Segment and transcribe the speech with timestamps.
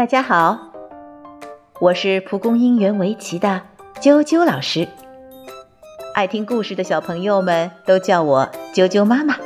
[0.00, 0.58] 大家好，
[1.78, 3.60] 我是蒲公英园围棋的
[4.00, 4.88] 啾啾老师。
[6.14, 9.36] 爱听故事的小朋友们都叫我啾啾妈妈。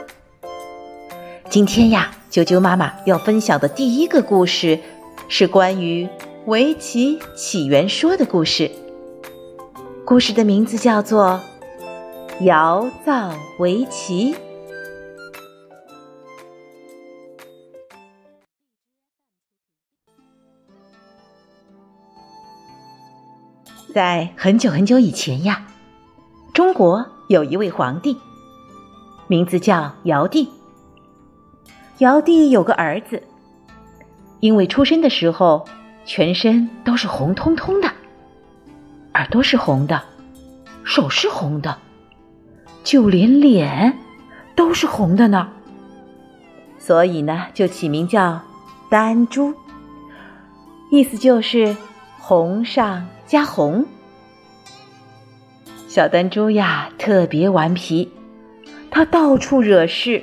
[1.50, 4.78] 今天呀，啾啾妈妈要分享的第一个故事
[5.28, 6.08] 是关于
[6.46, 8.70] 围棋起源说的故事。
[10.04, 11.40] 故事的名字叫做
[12.44, 14.32] 《尧造围棋》。
[23.92, 25.66] 在很久很久以前呀，
[26.52, 28.16] 中国有一位皇帝，
[29.26, 30.48] 名字叫尧帝。
[31.98, 33.22] 尧帝有个儿子，
[34.40, 35.64] 因为出生的时候
[36.04, 37.88] 全身都是红彤彤的，
[39.14, 40.02] 耳朵是红的，
[40.82, 41.78] 手是红的，
[42.82, 43.96] 就连脸
[44.56, 45.48] 都是红的呢。
[46.78, 48.40] 所以呢，就起名叫
[48.90, 49.54] 丹朱，
[50.90, 51.76] 意思就是
[52.26, 53.06] 红上。
[53.26, 53.84] 加红，
[55.88, 58.10] 小丹珠呀，特别顽皮，
[58.90, 60.22] 他到处惹事，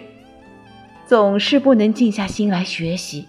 [1.05, 3.27] 总是不能静下心来学习。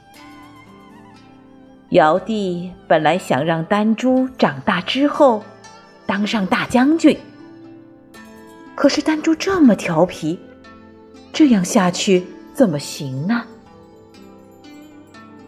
[1.91, 5.45] 尧帝本来想让丹珠长大之后
[6.07, 7.19] 当上大将军，
[8.75, 10.39] 可是丹珠这么调皮，
[11.31, 13.45] 这样下去怎么行呢？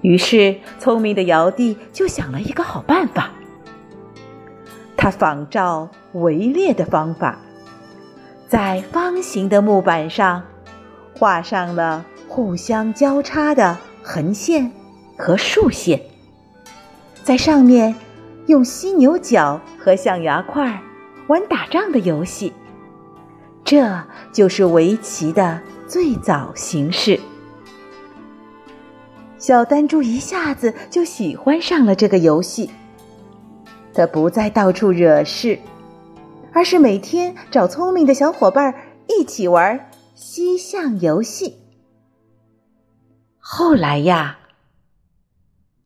[0.05, 3.31] 于是，聪明的尧帝就想了一个好办法。
[4.99, 7.39] 他仿照围猎的方法，
[8.47, 10.43] 在方形的木板上
[11.19, 14.71] 画上了互相交叉的横线
[15.17, 16.03] 和竖线，
[17.23, 17.95] 在上面
[18.47, 20.83] 用犀牛角和象牙块
[21.29, 22.53] 玩打仗的游戏。
[23.65, 27.19] 这就是围棋的最早形式。
[29.47, 32.71] 小丹珠一下子就喜欢上了这个游戏。
[33.93, 35.59] 他不再到处惹事，
[36.55, 38.75] 而是每天找聪明的小伙伴
[39.07, 41.59] 一起玩西象游戏。
[43.39, 44.39] 后来呀，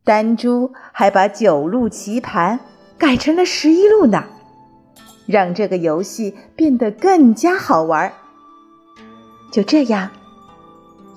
[0.04, 2.60] 丹珠还把九路棋盘
[2.96, 4.24] 改成了十一路呢，
[5.26, 8.12] 让这个游戏变得更加好玩。
[9.50, 10.12] 就这样，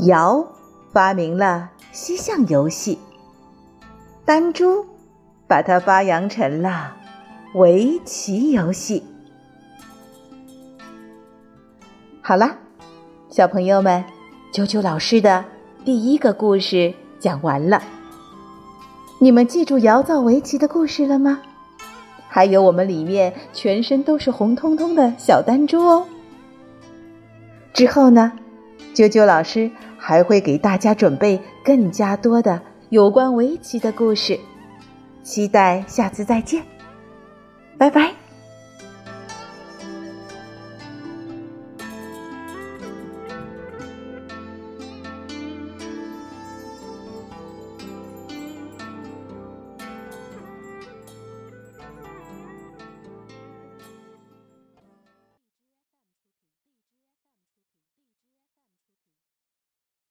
[0.07, 0.43] 尧
[0.91, 2.97] 发明了西象游戏，
[4.25, 4.85] 丹珠。
[5.47, 6.95] 把它发扬成了
[7.55, 9.03] 围棋游戏。
[12.21, 12.55] 好了，
[13.29, 14.01] 小朋友们，
[14.53, 15.43] 啾啾老师的
[15.83, 17.83] 第一个故事讲完了。
[19.19, 21.41] 你们记住瑶造围棋的故事了吗？
[22.29, 26.07] 还有我们里面全身都是红彤彤的小丹珠哦。
[27.73, 28.31] 之后呢，
[28.93, 29.69] 啾啾老师
[30.11, 34.37] 还会给大家准备更加多的有关围棋的故事。
[35.23, 36.61] 期待下次再见，
[37.77, 38.20] 拜拜。